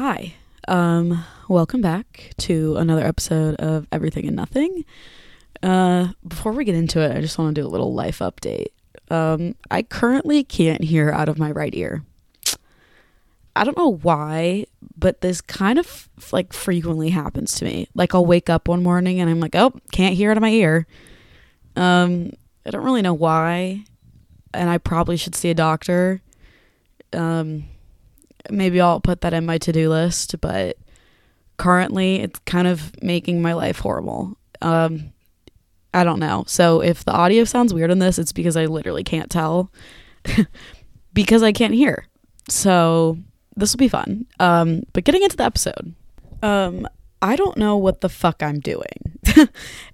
Hi. 0.00 0.32
Um, 0.66 1.26
welcome 1.46 1.82
back 1.82 2.30
to 2.38 2.76
another 2.78 3.04
episode 3.04 3.56
of 3.56 3.86
Everything 3.92 4.26
and 4.26 4.34
Nothing. 4.34 4.86
Uh, 5.62 6.12
before 6.26 6.52
we 6.52 6.64
get 6.64 6.74
into 6.74 7.02
it, 7.02 7.14
I 7.14 7.20
just 7.20 7.36
want 7.36 7.54
to 7.54 7.60
do 7.60 7.66
a 7.66 7.68
little 7.68 7.92
life 7.92 8.20
update. 8.20 8.68
Um, 9.10 9.56
I 9.70 9.82
currently 9.82 10.42
can't 10.42 10.82
hear 10.82 11.10
out 11.10 11.28
of 11.28 11.38
my 11.38 11.50
right 11.50 11.74
ear. 11.74 12.02
I 13.54 13.62
don't 13.62 13.76
know 13.76 13.92
why, 13.92 14.64
but 14.96 15.20
this 15.20 15.42
kind 15.42 15.78
of 15.78 16.08
like 16.32 16.54
frequently 16.54 17.10
happens 17.10 17.56
to 17.56 17.66
me. 17.66 17.86
Like 17.94 18.14
I'll 18.14 18.24
wake 18.24 18.48
up 18.48 18.68
one 18.68 18.82
morning 18.82 19.20
and 19.20 19.28
I'm 19.28 19.38
like, 19.38 19.54
"Oh, 19.54 19.74
can't 19.92 20.14
hear 20.14 20.30
out 20.30 20.38
of 20.38 20.40
my 20.40 20.48
ear." 20.48 20.86
Um, 21.76 22.32
I 22.64 22.70
don't 22.70 22.84
really 22.84 23.02
know 23.02 23.12
why, 23.12 23.84
and 24.54 24.70
I 24.70 24.78
probably 24.78 25.18
should 25.18 25.34
see 25.34 25.50
a 25.50 25.54
doctor. 25.54 26.22
Um, 27.12 27.64
maybe 28.52 28.80
I'll 28.80 29.00
put 29.00 29.20
that 29.22 29.34
in 29.34 29.46
my 29.46 29.58
to-do 29.58 29.88
list, 29.88 30.40
but 30.40 30.76
currently 31.56 32.16
it's 32.16 32.38
kind 32.40 32.66
of 32.66 32.92
making 33.02 33.42
my 33.42 33.52
life 33.52 33.78
horrible. 33.78 34.36
Um, 34.62 35.12
I 35.92 36.04
don't 36.04 36.20
know. 36.20 36.44
So 36.46 36.80
if 36.80 37.04
the 37.04 37.12
audio 37.12 37.44
sounds 37.44 37.74
weird 37.74 37.90
in 37.90 37.98
this, 37.98 38.18
it's 38.18 38.32
because 38.32 38.56
I 38.56 38.66
literally 38.66 39.04
can't 39.04 39.30
tell 39.30 39.72
because 41.12 41.42
I 41.42 41.52
can't 41.52 41.74
hear. 41.74 42.06
So 42.48 43.18
this 43.56 43.72
will 43.72 43.78
be 43.78 43.88
fun. 43.88 44.26
Um, 44.38 44.84
but 44.92 45.04
getting 45.04 45.22
into 45.22 45.36
the 45.36 45.44
episode, 45.44 45.94
um, 46.42 46.88
I 47.22 47.36
don't 47.36 47.56
know 47.56 47.76
what 47.76 48.00
the 48.00 48.08
fuck 48.08 48.42
I'm 48.42 48.60
doing, 48.60 49.18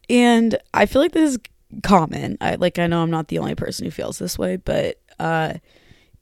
and 0.09 0.57
I 0.73 0.87
feel 0.87 1.03
like 1.03 1.13
this 1.13 1.33
is 1.33 1.39
common. 1.83 2.39
I 2.41 2.55
like 2.55 2.79
I 2.79 2.87
know 2.87 3.03
I'm 3.03 3.11
not 3.11 3.29
the 3.29 3.39
only 3.39 3.55
person 3.55 3.85
who 3.85 3.91
feels 3.91 4.19
this 4.19 4.39
way, 4.39 4.57
but 4.57 5.01
uh, 5.19 5.55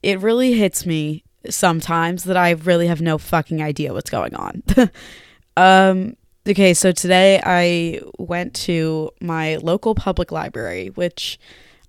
it 0.01 0.19
really 0.21 0.53
hits 0.53 0.85
me 0.85 1.23
sometimes 1.49 2.25
that 2.25 2.37
I 2.37 2.51
really 2.51 2.87
have 2.87 3.01
no 3.01 3.17
fucking 3.17 3.61
idea 3.61 3.93
what's 3.93 4.09
going 4.09 4.35
on. 4.35 4.63
um, 5.57 6.15
okay, 6.47 6.73
so 6.73 6.91
today 6.91 7.41
I 7.43 8.01
went 8.17 8.53
to 8.65 9.11
my 9.21 9.57
local 9.57 9.95
public 9.95 10.31
library, 10.31 10.89
which 10.89 11.39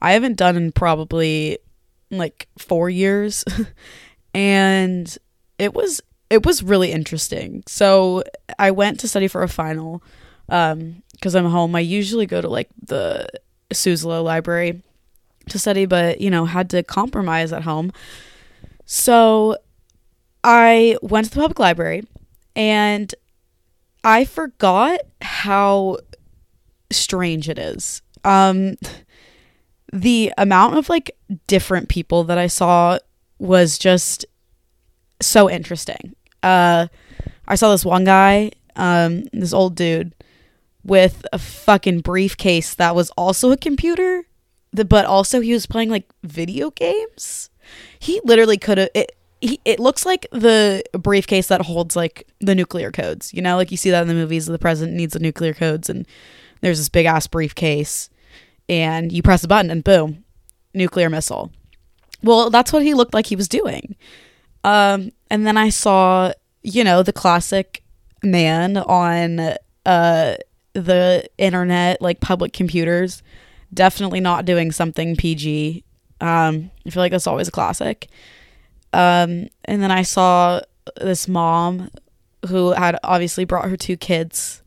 I 0.00 0.12
haven't 0.12 0.36
done 0.36 0.56
in 0.56 0.72
probably 0.72 1.58
like 2.10 2.48
four 2.58 2.88
years, 2.90 3.44
and 4.34 5.16
it 5.58 5.74
was 5.74 6.00
it 6.28 6.44
was 6.44 6.62
really 6.62 6.92
interesting. 6.92 7.62
So 7.66 8.24
I 8.58 8.70
went 8.70 9.00
to 9.00 9.08
study 9.08 9.28
for 9.28 9.42
a 9.42 9.48
final 9.48 10.02
um 10.48 11.02
because 11.12 11.34
I'm 11.34 11.46
home. 11.46 11.74
I 11.74 11.80
usually 11.80 12.26
go 12.26 12.40
to 12.40 12.48
like 12.48 12.68
the 12.82 13.26
Suzzallo 13.72 14.22
library 14.22 14.82
to 15.48 15.58
study, 15.58 15.86
but 15.86 16.20
you 16.20 16.30
know, 16.30 16.44
had 16.44 16.70
to 16.70 16.82
compromise 16.82 17.52
at 17.52 17.62
home. 17.62 17.92
So 18.86 19.56
I 20.42 20.96
went 21.02 21.26
to 21.26 21.30
the 21.30 21.40
public 21.40 21.58
library 21.58 22.04
and 22.54 23.14
I 24.02 24.24
forgot 24.24 25.00
how 25.20 25.98
strange 26.90 27.48
it 27.48 27.58
is. 27.58 28.00
Um 28.24 28.76
the 29.92 30.32
amount 30.36 30.76
of 30.76 30.88
like 30.88 31.16
different 31.46 31.88
people 31.88 32.24
that 32.24 32.38
I 32.38 32.46
saw 32.46 32.98
was 33.38 33.78
just 33.78 34.24
so 35.20 35.50
interesting. 35.50 36.14
Uh, 36.42 36.88
I 37.48 37.54
saw 37.54 37.70
this 37.70 37.84
one 37.84 38.04
guy, 38.04 38.52
um, 38.76 39.24
this 39.32 39.52
old 39.52 39.74
dude, 39.74 40.14
with 40.84 41.26
a 41.32 41.38
fucking 41.38 42.00
briefcase 42.00 42.74
that 42.74 42.94
was 42.94 43.10
also 43.10 43.50
a 43.50 43.56
computer, 43.56 44.24
but 44.72 45.04
also 45.04 45.40
he 45.40 45.52
was 45.52 45.66
playing 45.66 45.90
like 45.90 46.08
video 46.22 46.70
games. 46.70 47.50
He 47.98 48.20
literally 48.24 48.58
could 48.58 48.78
have. 48.78 48.90
It, 48.94 49.16
he, 49.40 49.60
it 49.64 49.78
looks 49.78 50.06
like 50.06 50.26
the 50.32 50.82
briefcase 50.92 51.48
that 51.48 51.62
holds 51.62 51.94
like 51.94 52.26
the 52.40 52.54
nuclear 52.54 52.90
codes. 52.90 53.34
You 53.34 53.42
know, 53.42 53.56
like 53.56 53.70
you 53.70 53.76
see 53.76 53.90
that 53.90 54.02
in 54.02 54.08
the 54.08 54.14
movies. 54.14 54.46
The 54.46 54.58
president 54.58 54.96
needs 54.96 55.12
the 55.12 55.18
nuclear 55.20 55.54
codes, 55.54 55.90
and 55.90 56.06
there's 56.60 56.78
this 56.78 56.88
big 56.88 57.06
ass 57.06 57.26
briefcase, 57.26 58.08
and 58.68 59.12
you 59.12 59.22
press 59.22 59.44
a 59.44 59.48
button, 59.48 59.70
and 59.70 59.84
boom, 59.84 60.24
nuclear 60.74 61.10
missile. 61.10 61.50
Well, 62.22 62.50
that's 62.50 62.72
what 62.72 62.82
he 62.82 62.94
looked 62.94 63.14
like 63.14 63.26
he 63.26 63.36
was 63.36 63.48
doing. 63.48 63.96
Um, 64.64 65.12
and 65.30 65.46
then 65.46 65.56
I 65.56 65.68
saw, 65.68 66.32
you 66.62 66.82
know, 66.82 67.02
the 67.02 67.12
classic 67.12 67.84
man 68.22 68.76
on 68.76 69.54
uh, 69.84 70.36
the 70.72 71.28
internet, 71.38 72.02
like 72.02 72.20
public 72.20 72.52
computers, 72.52 73.22
definitely 73.72 74.20
not 74.20 74.44
doing 74.44 74.72
something 74.72 75.16
PG. 75.16 75.84
Um, 76.20 76.70
I 76.86 76.90
feel 76.90 77.02
like 77.02 77.12
that's 77.12 77.26
always 77.26 77.48
a 77.48 77.52
classic. 77.52 78.08
Um, 78.92 79.48
and 79.64 79.82
then 79.82 79.90
I 79.90 80.02
saw 80.02 80.60
this 80.96 81.28
mom 81.28 81.90
who 82.48 82.70
had 82.70 82.98
obviously 83.02 83.44
brought 83.44 83.68
her 83.68 83.76
two 83.76 83.96
kids, 83.96 84.62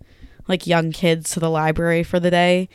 like 0.48 0.68
young 0.68 0.92
kids, 0.92 1.32
to 1.32 1.40
the 1.40 1.50
library 1.50 2.04
for 2.04 2.20
the 2.20 2.32
day. 2.32 2.70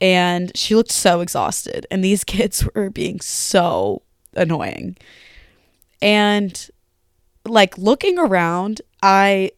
And 0.00 0.54
she 0.56 0.74
looked 0.74 0.90
so 0.90 1.20
exhausted. 1.20 1.86
And 1.90 2.04
these 2.04 2.24
kids 2.24 2.68
were 2.74 2.90
being 2.90 3.20
so 3.20 4.02
annoying. 4.34 4.96
And 6.00 6.68
like 7.46 7.78
looking 7.78 8.18
around, 8.18 8.82
I 9.02 9.52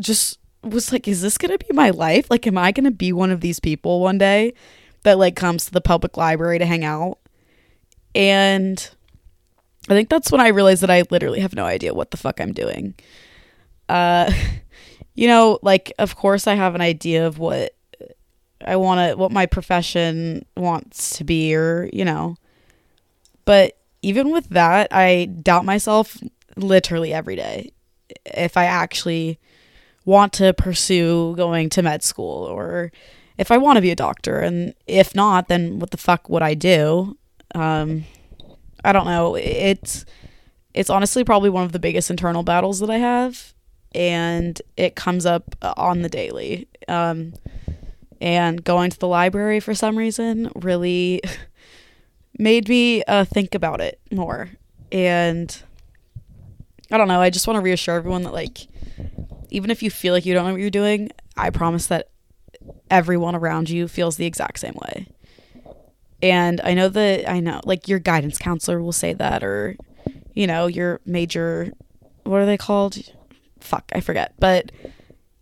just 0.00 0.38
was 0.62 0.92
like, 0.92 1.06
is 1.06 1.22
this 1.22 1.38
going 1.38 1.56
to 1.56 1.64
be 1.64 1.74
my 1.74 1.90
life? 1.90 2.30
Like, 2.30 2.46
am 2.46 2.58
I 2.58 2.72
going 2.72 2.84
to 2.84 2.90
be 2.90 3.12
one 3.12 3.30
of 3.30 3.40
these 3.40 3.60
people 3.60 4.00
one 4.00 4.18
day 4.18 4.54
that 5.02 5.18
like 5.18 5.36
comes 5.36 5.66
to 5.66 5.70
the 5.70 5.80
public 5.80 6.16
library 6.16 6.58
to 6.58 6.66
hang 6.66 6.84
out? 6.84 7.18
And 8.14 8.90
I 9.88 9.94
think 9.94 10.08
that's 10.08 10.30
when 10.30 10.40
I 10.40 10.48
realized 10.48 10.82
that 10.82 10.90
I 10.90 11.02
literally 11.10 11.40
have 11.40 11.54
no 11.54 11.64
idea 11.64 11.94
what 11.94 12.10
the 12.10 12.16
fuck 12.16 12.40
I'm 12.40 12.52
doing. 12.52 12.94
Uh, 13.88 14.32
you 15.14 15.28
know, 15.28 15.58
like, 15.62 15.92
of 15.98 16.16
course, 16.16 16.46
I 16.46 16.54
have 16.54 16.74
an 16.74 16.80
idea 16.80 17.26
of 17.26 17.38
what 17.38 17.74
I 18.64 18.76
want 18.76 19.10
to, 19.10 19.16
what 19.16 19.32
my 19.32 19.46
profession 19.46 20.46
wants 20.56 21.18
to 21.18 21.24
be, 21.24 21.54
or, 21.54 21.90
you 21.92 22.04
know, 22.04 22.36
but 23.44 23.76
even 24.02 24.30
with 24.30 24.48
that, 24.50 24.88
I 24.90 25.26
doubt 25.26 25.64
myself 25.64 26.18
literally 26.56 27.12
every 27.12 27.36
day 27.36 27.72
if 28.26 28.56
I 28.56 28.64
actually 28.64 29.38
want 30.04 30.32
to 30.34 30.52
pursue 30.52 31.34
going 31.36 31.70
to 31.70 31.82
med 31.82 32.02
school 32.02 32.44
or 32.44 32.92
if 33.38 33.50
I 33.50 33.56
want 33.56 33.76
to 33.76 33.82
be 33.82 33.90
a 33.90 33.96
doctor. 33.96 34.38
And 34.40 34.74
if 34.86 35.14
not, 35.14 35.48
then 35.48 35.78
what 35.78 35.90
the 35.90 35.96
fuck 35.96 36.28
would 36.28 36.42
I 36.42 36.54
do? 36.54 37.16
Um, 37.54 38.04
I 38.84 38.92
don't 38.92 39.06
know. 39.06 39.34
It's 39.36 40.04
it's 40.74 40.90
honestly 40.90 41.24
probably 41.24 41.50
one 41.50 41.64
of 41.64 41.72
the 41.72 41.78
biggest 41.78 42.10
internal 42.10 42.42
battles 42.42 42.80
that 42.80 42.90
I 42.90 42.98
have, 42.98 43.54
and 43.94 44.60
it 44.76 44.96
comes 44.96 45.24
up 45.24 45.54
on 45.62 46.02
the 46.02 46.08
daily. 46.08 46.68
Um, 46.88 47.34
and 48.20 48.64
going 48.64 48.90
to 48.90 48.98
the 48.98 49.08
library 49.08 49.60
for 49.60 49.74
some 49.74 49.96
reason 49.96 50.50
really 50.56 51.20
made 52.38 52.68
me 52.68 53.02
uh, 53.04 53.24
think 53.24 53.54
about 53.54 53.80
it 53.80 54.00
more. 54.10 54.50
And 54.90 55.56
I 56.90 56.96
don't 56.96 57.08
know, 57.08 57.20
I 57.20 57.30
just 57.30 57.46
want 57.46 57.56
to 57.56 57.60
reassure 57.60 57.96
everyone 57.96 58.22
that, 58.22 58.32
like, 58.32 58.66
even 59.50 59.70
if 59.70 59.82
you 59.82 59.90
feel 59.90 60.14
like 60.14 60.24
you 60.24 60.34
don't 60.34 60.46
know 60.46 60.52
what 60.52 60.60
you're 60.60 60.70
doing, 60.70 61.10
I 61.36 61.50
promise 61.50 61.86
that 61.88 62.08
everyone 62.90 63.34
around 63.34 63.68
you 63.68 63.88
feels 63.88 64.16
the 64.16 64.26
exact 64.26 64.58
same 64.58 64.74
way. 64.88 65.06
And 66.24 66.60
I 66.64 66.72
know 66.72 66.88
that, 66.88 67.30
I 67.30 67.40
know, 67.40 67.60
like, 67.64 67.86
your 67.86 67.98
guidance 67.98 68.38
counselor 68.38 68.80
will 68.80 68.92
say 68.92 69.12
that, 69.12 69.44
or, 69.44 69.76
you 70.32 70.46
know, 70.46 70.66
your 70.66 71.00
major, 71.04 71.70
what 72.22 72.40
are 72.40 72.46
they 72.46 72.56
called? 72.56 72.96
Fuck, 73.60 73.92
I 73.94 74.00
forget. 74.00 74.32
But, 74.38 74.72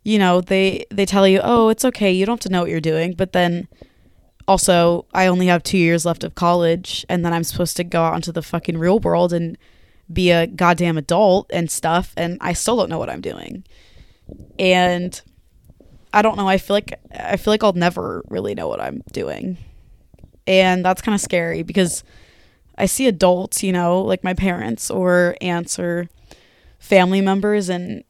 you 0.03 0.19
know, 0.19 0.41
they, 0.41 0.84
they 0.91 1.06
tell 1.06 1.28
you, 1.28 1.41
oh, 1.43 1.69
it's 1.69 1.84
okay, 1.84 2.10
you 2.10 2.26
don't 2.26 2.34
have 2.34 2.41
to 2.41 2.48
know 2.48 2.62
what 2.62 2.70
you're 2.70 2.81
doing. 2.81 3.15
But 3.15 3.32
then, 3.32 3.69
also 4.48 5.06
I 5.12 5.26
only 5.28 5.47
have 5.47 5.62
two 5.62 5.78
years 5.78 6.04
left 6.04 6.25
of 6.25 6.34
college 6.34 7.06
and 7.09 7.25
then 7.25 7.32
I'm 7.32 7.44
supposed 7.44 7.76
to 7.76 7.84
go 7.84 8.03
out 8.03 8.16
into 8.16 8.32
the 8.32 8.43
fucking 8.43 8.76
real 8.76 8.99
world 8.99 9.32
and 9.32 9.56
be 10.12 10.31
a 10.31 10.47
goddamn 10.47 10.99
adult 10.99 11.50
and 11.53 11.70
stuff 11.70 12.12
and 12.16 12.38
I 12.41 12.53
still 12.53 12.76
don't 12.76 12.91
know 12.91 12.99
what 12.99 13.09
I'm 13.09 13.20
doing. 13.20 13.64
And 14.58 15.20
I 16.12 16.23
don't 16.23 16.37
know, 16.37 16.49
I 16.49 16.58
feel 16.58 16.75
like 16.75 16.99
I 17.14 17.37
feel 17.37 17.52
like 17.52 17.64
I'll 17.64 17.73
never 17.73 18.25
really 18.28 18.55
know 18.55 18.69
what 18.69 18.81
I'm 18.81 19.02
doing. 19.12 19.58
And 20.47 20.85
that's 20.85 21.03
kind 21.03 21.15
of 21.15 21.21
scary 21.21 21.62
because 21.62 22.03
I 22.77 22.87
see 22.87 23.06
adults, 23.06 23.62
you 23.62 23.73
know, 23.73 24.00
like 24.00 24.25
my 24.25 24.35
parents 24.35 24.91
or 24.91 25.37
aunts 25.41 25.79
or 25.79 26.09
family 26.79 27.21
members 27.21 27.69
and 27.69 28.05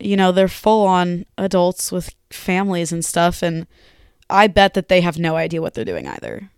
you 0.00 0.16
know, 0.16 0.30
they're 0.30 0.46
full 0.46 0.86
on 0.86 1.26
adults 1.36 1.90
with 1.90 2.14
families 2.30 2.92
and 2.92 3.04
stuff 3.04 3.42
and 3.42 3.66
I 4.30 4.46
bet 4.46 4.74
that 4.74 4.88
they 4.88 5.00
have 5.00 5.18
no 5.18 5.36
idea 5.36 5.62
what 5.62 5.74
they're 5.74 5.84
doing 5.84 6.06
either, 6.06 6.50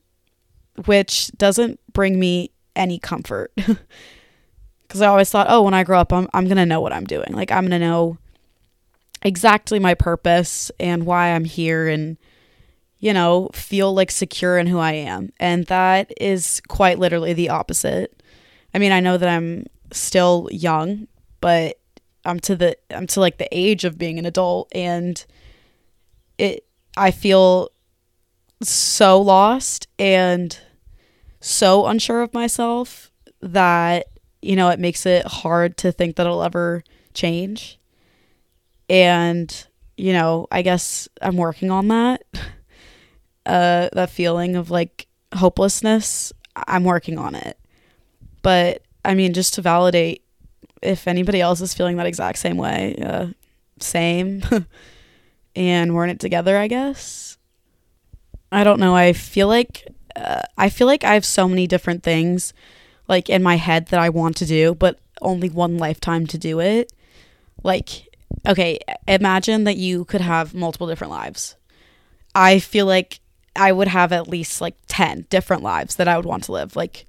which 0.84 1.30
doesn't 1.36 1.80
bring 1.92 2.18
me 2.18 2.50
any 2.74 2.98
comfort. 2.98 3.52
Because 4.82 5.02
I 5.02 5.06
always 5.06 5.30
thought, 5.30 5.46
oh, 5.48 5.62
when 5.62 5.72
I 5.72 5.84
grow 5.84 6.00
up, 6.00 6.12
I'm, 6.12 6.26
I'm 6.32 6.46
going 6.46 6.56
to 6.56 6.66
know 6.66 6.80
what 6.80 6.92
I'm 6.92 7.04
doing. 7.04 7.28
Like, 7.30 7.52
I'm 7.52 7.68
going 7.68 7.80
to 7.80 7.86
know 7.86 8.18
exactly 9.22 9.78
my 9.78 9.94
purpose 9.94 10.72
and 10.80 11.06
why 11.06 11.28
I'm 11.28 11.44
here 11.44 11.86
and, 11.86 12.18
you 13.00 13.12
know, 13.14 13.48
feel 13.52 13.92
like 13.92 14.10
secure 14.10 14.58
in 14.58 14.66
who 14.66 14.78
I 14.78 14.92
am. 14.92 15.32
And 15.40 15.66
that 15.66 16.12
is 16.20 16.60
quite 16.68 16.98
literally 16.98 17.32
the 17.32 17.48
opposite. 17.48 18.22
I 18.74 18.78
mean, 18.78 18.92
I 18.92 19.00
know 19.00 19.16
that 19.16 19.28
I'm 19.28 19.66
still 19.90 20.48
young, 20.52 21.08
but 21.40 21.80
I'm 22.24 22.38
to 22.40 22.54
the 22.54 22.76
I'm 22.90 23.06
to 23.08 23.20
like 23.20 23.38
the 23.38 23.48
age 23.50 23.84
of 23.84 23.98
being 23.98 24.18
an 24.18 24.26
adult 24.26 24.68
and 24.72 25.24
it 26.38 26.66
I 26.96 27.10
feel 27.10 27.70
so 28.62 29.20
lost 29.20 29.88
and 29.98 30.58
so 31.40 31.86
unsure 31.86 32.20
of 32.20 32.34
myself 32.34 33.10
that 33.40 34.08
you 34.42 34.54
know 34.54 34.68
it 34.68 34.78
makes 34.78 35.06
it 35.06 35.26
hard 35.26 35.78
to 35.78 35.90
think 35.90 36.16
that 36.16 36.26
it'll 36.26 36.42
ever 36.42 36.84
change 37.14 37.78
and 38.90 39.66
you 39.96 40.12
know 40.12 40.46
i 40.52 40.60
guess 40.60 41.08
i'm 41.22 41.36
working 41.38 41.70
on 41.70 41.88
that 41.88 42.22
uh 43.50 43.88
that 43.92 44.10
feeling 44.10 44.56
of 44.56 44.70
like 44.70 45.06
hopelessness 45.34 46.32
i'm 46.56 46.84
working 46.84 47.18
on 47.18 47.34
it. 47.34 47.58
But 48.42 48.82
i 49.04 49.14
mean 49.14 49.32
just 49.32 49.54
to 49.54 49.62
validate 49.62 50.22
if 50.82 51.06
anybody 51.06 51.40
else 51.40 51.60
is 51.60 51.74
feeling 51.74 51.96
that 51.96 52.06
exact 52.06 52.38
same 52.38 52.56
way 52.56 52.96
uh 53.04 53.26
same 53.78 54.42
and 55.56 55.94
we're 55.94 56.04
in 56.04 56.10
it 56.10 56.20
together 56.20 56.56
i 56.56 56.66
guess 56.68 57.38
i 58.52 58.62
don't 58.64 58.80
know. 58.80 58.94
I 58.94 59.12
feel 59.12 59.48
like 59.48 59.86
uh, 60.16 60.42
i 60.58 60.68
feel 60.68 60.86
like 60.86 61.04
i 61.04 61.14
have 61.14 61.24
so 61.24 61.48
many 61.48 61.66
different 61.66 62.02
things 62.02 62.52
like 63.08 63.28
in 63.30 63.42
my 63.42 63.56
head 63.56 63.86
that 63.88 64.00
i 64.00 64.08
want 64.08 64.36
to 64.36 64.46
do 64.46 64.74
but 64.74 64.98
only 65.22 65.48
one 65.48 65.78
lifetime 65.78 66.26
to 66.28 66.38
do 66.38 66.60
it. 66.60 66.92
Like 67.62 68.06
okay, 68.46 68.78
imagine 69.06 69.64
that 69.64 69.76
you 69.76 70.04
could 70.04 70.20
have 70.20 70.54
multiple 70.54 70.86
different 70.86 71.10
lives. 71.10 71.56
I 72.34 72.58
feel 72.58 72.86
like 72.86 73.20
I 73.56 73.72
would 73.72 73.88
have 73.88 74.12
at 74.12 74.28
least 74.28 74.60
like 74.60 74.76
10 74.88 75.26
different 75.30 75.62
lives 75.62 75.96
that 75.96 76.08
I 76.08 76.16
would 76.16 76.26
want 76.26 76.44
to 76.44 76.52
live. 76.52 76.76
Like 76.76 77.06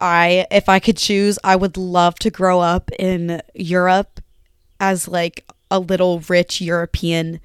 I 0.00 0.46
if 0.50 0.68
I 0.68 0.78
could 0.78 0.96
choose, 0.96 1.38
I 1.44 1.56
would 1.56 1.76
love 1.76 2.16
to 2.16 2.30
grow 2.30 2.60
up 2.60 2.90
in 2.98 3.40
Europe 3.54 4.20
as 4.80 5.08
like 5.08 5.44
a 5.70 5.78
little 5.78 6.20
rich 6.28 6.60
European 6.60 7.40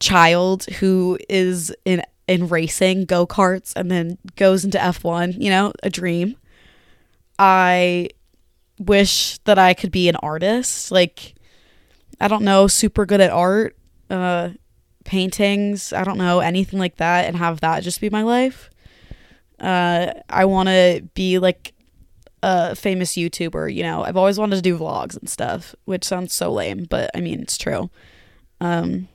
child 0.00 0.64
who 0.64 1.18
is 1.28 1.74
in 1.84 2.02
in 2.28 2.48
racing 2.48 3.04
go-karts 3.04 3.72
and 3.74 3.90
then 3.90 4.16
goes 4.36 4.64
into 4.64 4.78
F1, 4.78 5.40
you 5.40 5.50
know, 5.50 5.72
a 5.82 5.90
dream. 5.90 6.36
I 7.38 8.08
wish 8.78 9.38
that 9.38 9.58
I 9.58 9.74
could 9.74 9.90
be 9.90 10.08
an 10.08 10.16
artist. 10.16 10.90
Like 10.90 11.34
I 12.20 12.28
don't 12.28 12.44
know, 12.44 12.66
super 12.66 13.04
good 13.04 13.20
at 13.20 13.30
art, 13.30 13.76
uh, 14.10 14.50
paintings, 15.04 15.92
I 15.92 16.04
don't 16.04 16.18
know, 16.18 16.40
anything 16.40 16.78
like 16.78 16.96
that, 16.96 17.26
and 17.26 17.36
have 17.36 17.60
that 17.60 17.82
just 17.82 18.00
be 18.00 18.10
my 18.10 18.22
life. 18.22 18.70
Uh, 19.58 20.12
I 20.28 20.44
want 20.44 20.68
to 20.68 21.02
be 21.14 21.38
like 21.38 21.72
a 22.42 22.74
famous 22.74 23.12
YouTuber, 23.12 23.72
you 23.72 23.82
know. 23.82 24.04
I've 24.04 24.16
always 24.16 24.38
wanted 24.38 24.56
to 24.56 24.62
do 24.62 24.78
vlogs 24.78 25.16
and 25.16 25.28
stuff, 25.28 25.74
which 25.84 26.04
sounds 26.04 26.32
so 26.32 26.52
lame, 26.52 26.86
but 26.88 27.10
I 27.14 27.20
mean, 27.20 27.40
it's 27.40 27.56
true. 27.56 27.90
Um, 28.60 29.08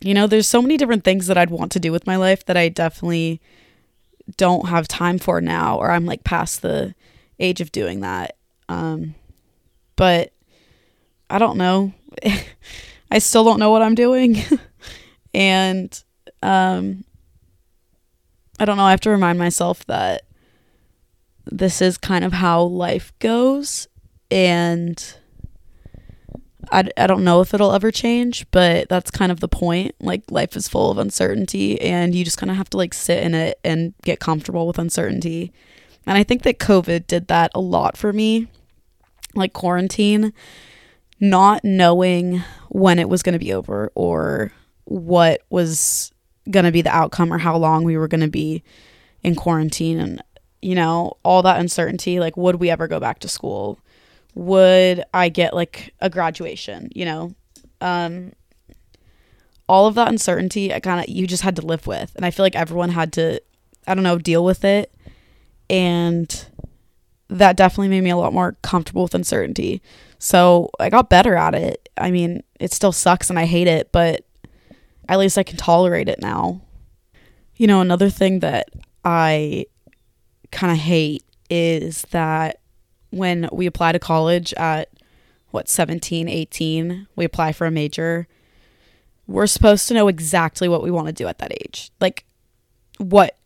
you 0.00 0.14
know, 0.14 0.26
there's 0.26 0.48
so 0.48 0.62
many 0.62 0.76
different 0.76 1.04
things 1.04 1.26
that 1.26 1.38
I'd 1.38 1.50
want 1.50 1.72
to 1.72 1.80
do 1.80 1.92
with 1.92 2.06
my 2.06 2.16
life 2.16 2.44
that 2.46 2.56
I 2.56 2.68
definitely 2.68 3.40
don't 4.36 4.68
have 4.68 4.88
time 4.88 5.18
for 5.18 5.40
now, 5.40 5.78
or 5.78 5.90
I'm 5.90 6.06
like 6.06 6.24
past 6.24 6.62
the 6.62 6.94
age 7.38 7.60
of 7.60 7.72
doing 7.72 8.00
that. 8.00 8.36
Um, 8.68 9.14
but 9.96 10.32
I 11.30 11.38
don't 11.38 11.58
know. 11.58 11.92
I 13.10 13.18
still 13.18 13.44
don't 13.44 13.60
know 13.60 13.70
what 13.70 13.82
I'm 13.82 13.94
doing. 13.94 14.36
and 15.36 16.02
um 16.42 17.04
I 18.58 18.64
don't 18.64 18.78
know, 18.78 18.84
I 18.84 18.90
have 18.90 19.02
to 19.02 19.10
remind 19.10 19.38
myself 19.38 19.84
that 19.84 20.22
this 21.44 21.82
is 21.82 21.98
kind 21.98 22.24
of 22.24 22.32
how 22.32 22.62
life 22.62 23.12
goes 23.18 23.86
and 24.30 25.14
I, 26.72 26.88
I 26.96 27.06
don't 27.06 27.22
know 27.22 27.42
if 27.42 27.54
it'll 27.54 27.72
ever 27.72 27.92
change, 27.92 28.50
but 28.50 28.88
that's 28.88 29.10
kind 29.10 29.30
of 29.30 29.40
the 29.40 29.46
point. 29.46 29.94
Like 30.00 30.28
life 30.30 30.56
is 30.56 30.68
full 30.68 30.90
of 30.90 30.98
uncertainty 30.98 31.80
and 31.80 32.14
you 32.14 32.24
just 32.24 32.38
kind 32.38 32.50
of 32.50 32.56
have 32.56 32.70
to 32.70 32.78
like 32.78 32.94
sit 32.94 33.22
in 33.22 33.34
it 33.34 33.60
and 33.62 33.94
get 34.02 34.18
comfortable 34.18 34.66
with 34.66 34.78
uncertainty. 34.78 35.52
And 36.06 36.16
I 36.16 36.24
think 36.24 36.42
that 36.42 36.58
COVID 36.58 37.06
did 37.06 37.28
that 37.28 37.50
a 37.54 37.60
lot 37.60 37.96
for 37.96 38.12
me. 38.12 38.48
Like 39.34 39.52
quarantine 39.52 40.32
not 41.20 41.62
knowing 41.62 42.42
when 42.70 42.98
it 42.98 43.08
was 43.08 43.22
going 43.22 43.34
to 43.34 43.38
be 43.38 43.52
over 43.52 43.92
or 43.94 44.50
what 44.86 45.42
was 45.50 46.12
going 46.50 46.64
to 46.64 46.72
be 46.72 46.82
the 46.82 46.94
outcome 46.94 47.32
or 47.32 47.38
how 47.38 47.56
long 47.56 47.84
we 47.84 47.96
were 47.96 48.08
going 48.08 48.20
to 48.20 48.28
be 48.28 48.62
in 49.22 49.34
quarantine 49.34 49.98
and 49.98 50.22
you 50.62 50.74
know 50.74 51.12
all 51.24 51.42
that 51.42 51.58
uncertainty 51.58 52.20
like 52.20 52.36
would 52.36 52.56
we 52.56 52.70
ever 52.70 52.88
go 52.88 52.98
back 52.98 53.18
to 53.18 53.28
school? 53.28 53.78
Would 54.34 55.02
i 55.12 55.28
get 55.28 55.54
like 55.54 55.92
a 56.00 56.08
graduation 56.08 56.90
you 56.94 57.04
know? 57.04 57.34
Um 57.80 58.32
all 59.68 59.86
of 59.88 59.96
that 59.96 60.08
uncertainty 60.08 60.72
i 60.72 60.78
kind 60.78 61.00
of 61.00 61.08
you 61.08 61.26
just 61.26 61.42
had 61.42 61.56
to 61.56 61.66
live 61.66 61.86
with. 61.86 62.12
And 62.16 62.24
i 62.24 62.30
feel 62.30 62.44
like 62.44 62.56
everyone 62.56 62.90
had 62.90 63.12
to 63.14 63.40
i 63.86 63.94
don't 63.94 64.04
know 64.04 64.18
deal 64.18 64.44
with 64.44 64.64
it. 64.64 64.92
And 65.68 66.46
that 67.28 67.56
definitely 67.56 67.88
made 67.88 68.04
me 68.04 68.10
a 68.10 68.16
lot 68.16 68.32
more 68.32 68.56
comfortable 68.62 69.02
with 69.02 69.14
uncertainty. 69.14 69.82
So 70.18 70.70
I 70.78 70.90
got 70.90 71.10
better 71.10 71.34
at 71.34 71.54
it. 71.56 71.88
I 71.98 72.12
mean, 72.12 72.44
it 72.60 72.72
still 72.72 72.92
sucks 72.92 73.30
and 73.30 73.38
I 73.38 73.46
hate 73.46 73.66
it, 73.66 73.90
but 73.90 74.25
at 75.08 75.18
least 75.18 75.38
I 75.38 75.42
can 75.42 75.56
tolerate 75.56 76.08
it 76.08 76.20
now. 76.20 76.60
You 77.56 77.66
know, 77.66 77.80
another 77.80 78.10
thing 78.10 78.40
that 78.40 78.68
I 79.04 79.66
kind 80.52 80.72
of 80.72 80.78
hate 80.78 81.24
is 81.48 82.02
that 82.10 82.60
when 83.10 83.48
we 83.52 83.66
apply 83.66 83.92
to 83.92 83.98
college 83.98 84.52
at 84.54 84.90
what 85.50 85.68
17, 85.68 86.28
18, 86.28 87.06
we 87.16 87.24
apply 87.24 87.52
for 87.52 87.66
a 87.66 87.70
major. 87.70 88.26
We're 89.26 89.46
supposed 89.46 89.88
to 89.88 89.94
know 89.94 90.08
exactly 90.08 90.68
what 90.68 90.82
we 90.82 90.90
want 90.90 91.06
to 91.06 91.12
do 91.12 91.26
at 91.26 91.38
that 91.38 91.52
age. 91.52 91.90
Like 92.00 92.24
what 92.98 93.36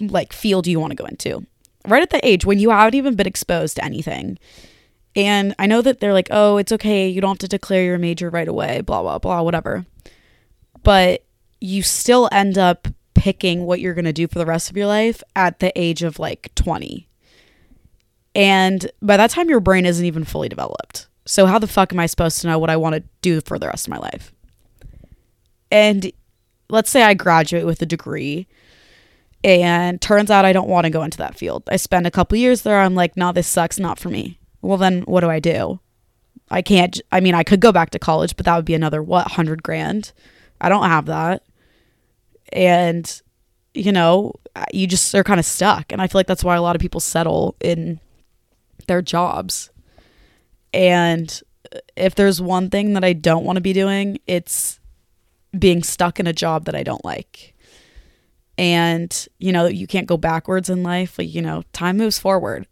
like 0.00 0.32
field 0.32 0.64
do 0.64 0.70
you 0.70 0.80
want 0.80 0.92
to 0.92 0.96
go 0.96 1.04
into? 1.04 1.46
Right 1.86 2.02
at 2.02 2.10
that 2.10 2.24
age 2.24 2.44
when 2.44 2.58
you 2.58 2.70
haven't 2.70 2.94
even 2.94 3.14
been 3.14 3.26
exposed 3.26 3.76
to 3.76 3.84
anything 3.84 4.38
and 5.16 5.54
I 5.58 5.66
know 5.66 5.80
that 5.80 5.98
they're 5.98 6.12
like, 6.12 6.28
oh, 6.30 6.58
it's 6.58 6.72
okay. 6.72 7.08
You 7.08 7.22
don't 7.22 7.30
have 7.30 7.38
to 7.38 7.48
declare 7.48 7.82
your 7.82 7.96
major 7.98 8.28
right 8.28 8.46
away, 8.46 8.82
blah, 8.82 9.00
blah, 9.00 9.18
blah, 9.18 9.40
whatever. 9.40 9.86
But 10.86 11.24
you 11.60 11.82
still 11.82 12.28
end 12.30 12.56
up 12.56 12.88
picking 13.14 13.66
what 13.66 13.80
you're 13.80 13.94
going 13.94 14.04
to 14.04 14.12
do 14.12 14.28
for 14.28 14.38
the 14.38 14.46
rest 14.46 14.70
of 14.70 14.76
your 14.76 14.86
life 14.86 15.22
at 15.34 15.58
the 15.58 15.76
age 15.78 16.02
of 16.02 16.18
like 16.18 16.54
20. 16.54 17.08
And 18.34 18.90
by 19.02 19.16
that 19.16 19.30
time, 19.30 19.48
your 19.48 19.60
brain 19.60 19.84
isn't 19.84 20.04
even 20.04 20.24
fully 20.24 20.48
developed. 20.48 21.08
So, 21.24 21.46
how 21.46 21.58
the 21.58 21.66
fuck 21.66 21.92
am 21.92 21.98
I 21.98 22.06
supposed 22.06 22.40
to 22.40 22.46
know 22.46 22.58
what 22.58 22.70
I 22.70 22.76
want 22.76 22.94
to 22.94 23.02
do 23.20 23.40
for 23.40 23.58
the 23.58 23.66
rest 23.66 23.86
of 23.86 23.90
my 23.90 23.98
life? 23.98 24.32
And 25.72 26.12
let's 26.70 26.90
say 26.90 27.02
I 27.02 27.14
graduate 27.14 27.66
with 27.66 27.82
a 27.82 27.86
degree 27.86 28.46
and 29.42 30.00
turns 30.00 30.30
out 30.30 30.44
I 30.44 30.52
don't 30.52 30.68
want 30.68 30.84
to 30.84 30.90
go 30.90 31.02
into 31.02 31.18
that 31.18 31.36
field. 31.36 31.64
I 31.68 31.76
spend 31.76 32.06
a 32.06 32.10
couple 32.10 32.38
years 32.38 32.62
there. 32.62 32.80
I'm 32.80 32.94
like, 32.94 33.16
no, 33.16 33.32
this 33.32 33.48
sucks, 33.48 33.78
not 33.78 33.98
for 33.98 34.08
me 34.08 34.38
well, 34.66 34.78
then 34.78 35.02
what 35.02 35.20
do 35.20 35.30
I 35.30 35.40
do? 35.40 35.80
I 36.50 36.62
can't, 36.62 37.00
I 37.10 37.20
mean, 37.20 37.34
I 37.34 37.42
could 37.42 37.60
go 37.60 37.72
back 37.72 37.90
to 37.90 37.98
college, 37.98 38.36
but 38.36 38.46
that 38.46 38.56
would 38.56 38.64
be 38.64 38.74
another, 38.74 39.02
what, 39.02 39.26
100 39.26 39.62
grand? 39.62 40.12
I 40.60 40.68
don't 40.68 40.88
have 40.88 41.06
that. 41.06 41.42
And, 42.52 43.22
you 43.74 43.92
know, 43.92 44.32
you 44.72 44.86
just 44.86 45.14
are 45.14 45.24
kind 45.24 45.40
of 45.40 45.46
stuck. 45.46 45.92
And 45.92 46.00
I 46.00 46.06
feel 46.06 46.18
like 46.18 46.26
that's 46.26 46.44
why 46.44 46.56
a 46.56 46.62
lot 46.62 46.76
of 46.76 46.80
people 46.80 47.00
settle 47.00 47.56
in 47.60 48.00
their 48.86 49.02
jobs. 49.02 49.70
And 50.72 51.40
if 51.96 52.14
there's 52.14 52.40
one 52.40 52.70
thing 52.70 52.94
that 52.94 53.04
I 53.04 53.12
don't 53.12 53.44
want 53.44 53.56
to 53.56 53.62
be 53.62 53.72
doing, 53.72 54.18
it's 54.26 54.80
being 55.58 55.82
stuck 55.82 56.20
in 56.20 56.26
a 56.26 56.32
job 56.32 56.64
that 56.66 56.74
I 56.74 56.82
don't 56.82 57.04
like. 57.04 57.54
And, 58.58 59.28
you 59.38 59.52
know, 59.52 59.66
you 59.66 59.86
can't 59.86 60.06
go 60.06 60.16
backwards 60.16 60.70
in 60.70 60.82
life. 60.82 61.18
Like, 61.18 61.32
you 61.32 61.42
know, 61.42 61.62
time 61.72 61.98
moves 61.98 62.18
forward. 62.18 62.66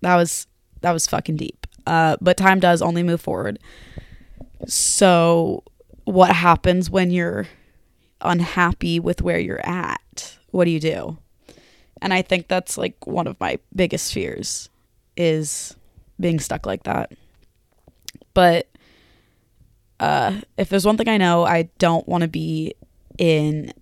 That 0.00 0.16
was 0.16 0.46
that 0.80 0.92
was 0.92 1.06
fucking 1.06 1.36
deep. 1.36 1.66
Uh, 1.86 2.16
but 2.20 2.36
time 2.36 2.60
does 2.60 2.82
only 2.82 3.02
move 3.02 3.20
forward. 3.20 3.58
So, 4.66 5.62
what 6.08 6.34
happens 6.34 6.88
when 6.88 7.10
you're 7.10 7.46
unhappy 8.22 8.98
with 8.98 9.20
where 9.20 9.38
you're 9.38 9.64
at? 9.64 10.38
What 10.50 10.64
do 10.64 10.70
you 10.70 10.80
do? 10.80 11.18
And 12.00 12.14
I 12.14 12.22
think 12.22 12.48
that's 12.48 12.78
like 12.78 13.06
one 13.06 13.26
of 13.26 13.38
my 13.40 13.58
biggest 13.74 14.14
fears 14.14 14.70
is 15.18 15.76
being 16.18 16.40
stuck 16.40 16.64
like 16.64 16.84
that. 16.84 17.12
But 18.32 18.68
uh, 20.00 20.40
if 20.56 20.70
there's 20.70 20.86
one 20.86 20.96
thing 20.96 21.08
I 21.08 21.18
know, 21.18 21.44
I 21.44 21.68
don't 21.78 22.08
want 22.08 22.22
to 22.22 22.28
be 22.28 22.72
in 23.18 23.74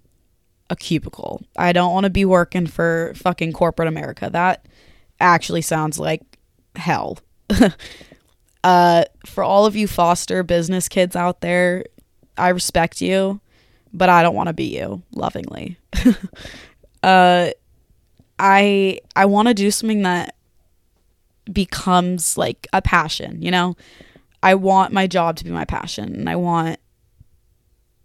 a 0.69 0.75
cubicle. 0.75 1.43
I 1.57 1.73
don't 1.73 1.93
want 1.93 2.05
to 2.05 2.11
be 2.11 2.25
working 2.25 2.67
for 2.67 3.13
fucking 3.15 3.53
corporate 3.53 3.87
America. 3.87 4.31
That 4.33 4.67
actually 5.21 5.63
sounds 5.63 5.97
like 5.97 6.23
hell. 6.75 7.21
uh, 8.65 9.05
for 9.25 9.45
all 9.45 9.65
of 9.65 9.77
you 9.77 9.87
foster 9.87 10.43
business 10.43 10.89
kids 10.89 11.15
out 11.15 11.41
there, 11.41 11.85
I 12.37 12.51
respect 12.51 13.01
you, 13.01 13.41
but 13.93 14.09
I 14.09 14.23
don't 14.23 14.35
want 14.35 14.49
to 14.49 14.53
be 14.53 14.77
you 14.77 15.03
lovingly. 15.13 15.79
uh, 17.03 17.51
I 18.39 19.01
I 19.15 19.25
want 19.27 19.49
to 19.49 19.55
do 19.55 19.71
something 19.71 20.03
that 20.03 20.35
becomes 21.53 22.37
like 22.37 22.67
a 22.73 22.83
passion, 22.83 23.41
you 23.43 23.51
know? 23.51 23.77
I 24.43 24.55
want 24.55 24.93
my 24.93 25.07
job 25.07 25.37
to 25.37 25.45
be 25.45 25.51
my 25.51 25.65
passion 25.65 26.15
and 26.15 26.29
I 26.29 26.37
want 26.37 26.79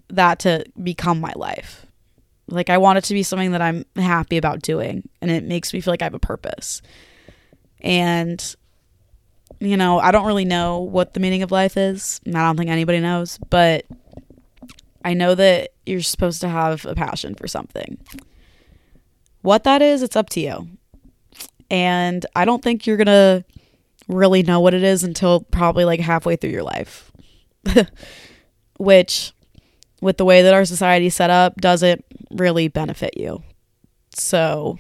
that 0.10 0.40
to 0.40 0.66
become 0.82 1.20
my 1.20 1.34
life. 1.36 1.86
Like 2.48 2.70
I 2.70 2.78
want 2.78 2.98
it 2.98 3.04
to 3.06 3.14
be 3.14 3.24
something 3.24 3.52
that 3.52 3.62
I'm 3.62 3.86
happy 3.96 4.38
about 4.38 4.62
doing 4.62 5.08
and 5.22 5.32
it 5.32 5.44
makes 5.44 5.74
me 5.74 5.82
feel 5.82 5.92
like 5.92 6.02
I 6.02 6.06
have 6.06 6.14
a 6.14 6.20
purpose. 6.20 6.82
And 7.82 8.56
you 9.60 9.78
know, 9.78 10.00
I 10.00 10.12
don't 10.12 10.26
really 10.26 10.46
know 10.46 10.80
what 10.80 11.14
the 11.14 11.20
meaning 11.20 11.44
of 11.44 11.52
life 11.52 11.78
is. 11.78 12.20
I 12.26 12.32
don't 12.32 12.58
think 12.58 12.70
anybody 12.70 13.00
knows, 13.00 13.38
but 13.50 13.86
I 15.04 15.14
know 15.14 15.36
that 15.36 15.72
you're 15.86 16.02
supposed 16.02 16.42
to 16.42 16.50
have 16.50 16.86
a 16.86 16.96
passion 16.96 17.36
for 17.36 17.48
something. 17.48 17.98
What 19.42 19.64
that 19.64 19.82
is, 19.82 20.02
it's 20.02 20.16
up 20.16 20.30
to 20.32 20.40
you. 20.40 20.68
And 21.70 22.26
I 22.36 22.46
don't 22.46 22.62
think 22.62 22.86
you're 22.86 22.98
going 22.98 23.08
to 23.08 23.46
really 24.08 24.44
know 24.44 24.60
what 24.60 24.74
it 24.74 24.84
is 24.84 25.04
until 25.04 25.42
probably 25.42 25.86
like 25.86 26.00
halfway 26.00 26.36
through 26.36 26.52
your 26.52 26.64
life. 26.64 27.12
Which, 28.78 29.34
with 30.02 30.18
the 30.18 30.26
way 30.26 30.42
that 30.42 30.54
our 30.54 30.66
society 30.66 31.10
set 31.10 31.30
up, 31.30 31.56
doesn't 31.58 32.04
really 32.32 32.68
benefit 32.68 33.18
you. 33.18 33.44
So, 34.14 34.78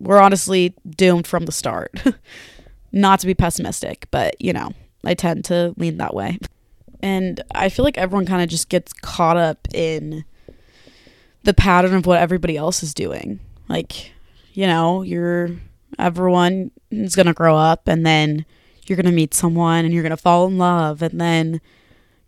we're 0.00 0.20
honestly 0.20 0.74
doomed 0.88 1.26
from 1.26 1.46
the 1.46 1.52
start. 1.52 1.92
Not 2.92 3.20
to 3.20 3.26
be 3.26 3.34
pessimistic, 3.34 4.06
but 4.10 4.40
you 4.40 4.52
know, 4.52 4.72
I 5.04 5.14
tend 5.14 5.44
to 5.46 5.74
lean 5.76 5.98
that 5.98 6.14
way. 6.14 6.38
And 7.02 7.42
I 7.54 7.68
feel 7.68 7.84
like 7.84 7.98
everyone 7.98 8.26
kind 8.26 8.42
of 8.42 8.48
just 8.48 8.68
gets 8.68 8.92
caught 8.92 9.36
up 9.36 9.66
in 9.74 10.24
the 11.42 11.54
pattern 11.54 11.94
of 11.94 12.06
what 12.06 12.20
everybody 12.20 12.56
else 12.56 12.82
is 12.82 12.94
doing. 12.94 13.40
Like, 13.68 14.12
you 14.52 14.66
know, 14.66 15.02
you're 15.02 15.50
everyone 15.98 16.70
is 16.90 17.16
going 17.16 17.26
to 17.26 17.34
grow 17.34 17.56
up 17.56 17.88
and 17.88 18.06
then 18.06 18.46
you're 18.86 18.96
going 18.96 19.06
to 19.06 19.12
meet 19.12 19.34
someone 19.34 19.84
and 19.84 19.92
you're 19.92 20.02
going 20.02 20.10
to 20.10 20.16
fall 20.16 20.46
in 20.46 20.58
love 20.58 21.02
and 21.02 21.20
then 21.20 21.60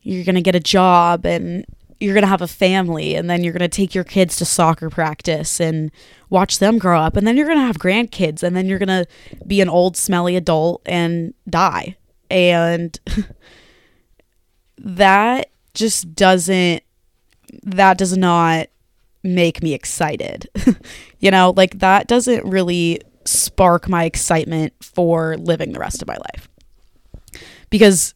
you're 0.03 0.25
going 0.25 0.35
to 0.35 0.43
get 0.43 0.55
a 0.55 0.61
job 0.61 1.25
and 1.25 1.65
you're 1.99 2.15
going 2.15 2.23
to 2.23 2.29
have 2.29 2.43
a 2.43 2.49
family 2.49 3.15
and 3.15 3.31
then 3.31 3.43
you're 3.43 3.53
going 3.53 3.61
to 3.61 3.69
take 3.69 3.95
your 3.95 4.05
kids 4.05 4.37
to 4.37 4.45
soccer 4.45 4.91
practice 4.91 5.61
and 5.61 5.91
watch 6.29 6.59
them 6.59 6.79
grow 6.79 7.01
up 7.01 7.17
and 7.17 7.27
then 7.27 7.37
you're 7.37 7.47
going 7.47 7.59
to 7.59 7.65
have 7.65 7.79
grandkids 7.79 8.43
and 8.43 8.55
then 8.55 8.67
you're 8.67 8.79
going 8.79 8.89
to 8.89 9.07
be 9.47 9.61
an 9.61 9.69
old 9.69 9.97
smelly 9.97 10.37
adult 10.37 10.83
and 10.87 11.33
die. 11.49 11.97
And 12.31 12.99
that 14.79 15.51
just 15.75 16.15
doesn't 16.15 16.83
that 17.63 17.99
does 17.99 18.17
not 18.17 18.69
make 19.23 19.63
me 19.63 19.73
excited. 19.73 20.49
you 21.21 21.31
know, 21.31 21.53
like 21.57 21.79
that 21.81 22.07
doesn't 22.07 22.45
really 22.45 23.01
spark 23.25 23.89
my 23.89 24.05
excitement 24.05 24.73
for 24.83 25.37
living 25.39 25.73
the 25.73 25.79
rest 25.81 26.03
of 26.03 26.09
my 26.09 26.17
life. 26.17 26.49
Because 27.71 28.15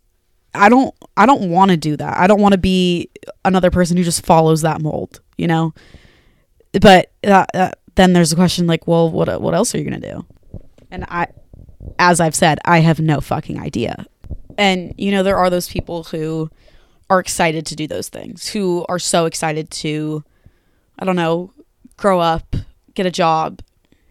I 0.54 0.68
don't 0.68 0.94
I 1.16 1.26
don't 1.26 1.50
want 1.50 1.70
to 1.70 1.76
do 1.76 1.96
that. 1.96 2.16
I 2.16 2.26
don't 2.26 2.40
want 2.40 2.52
to 2.52 2.58
be 2.58 3.10
another 3.44 3.70
person 3.70 3.96
who 3.96 4.04
just 4.04 4.24
follows 4.24 4.62
that 4.62 4.80
mold, 4.80 5.20
you 5.36 5.46
know? 5.46 5.74
But 6.80 7.10
uh, 7.24 7.46
uh, 7.54 7.70
then 7.94 8.12
there's 8.12 8.32
a 8.32 8.36
question 8.36 8.66
like, 8.66 8.86
well, 8.86 9.10
what 9.10 9.40
what 9.40 9.54
else 9.54 9.74
are 9.74 9.78
you 9.78 9.88
going 9.88 10.00
to 10.00 10.12
do? 10.12 10.26
And 10.90 11.04
I 11.04 11.28
as 11.98 12.20
I've 12.20 12.34
said, 12.34 12.58
I 12.64 12.80
have 12.80 13.00
no 13.00 13.20
fucking 13.20 13.58
idea. 13.58 14.06
And 14.58 14.92
you 14.98 15.10
know, 15.10 15.22
there 15.22 15.38
are 15.38 15.48
those 15.48 15.68
people 15.68 16.04
who 16.04 16.50
are 17.08 17.20
excited 17.20 17.64
to 17.66 17.76
do 17.76 17.86
those 17.86 18.08
things, 18.08 18.48
who 18.48 18.84
are 18.88 18.98
so 18.98 19.24
excited 19.24 19.70
to 19.70 20.24
I 20.98 21.04
don't 21.04 21.16
know, 21.16 21.52
grow 21.96 22.18
up, 22.18 22.56
get 22.94 23.06
a 23.06 23.10
job, 23.10 23.62